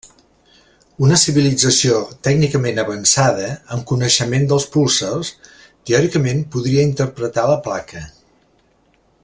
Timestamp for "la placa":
7.53-8.07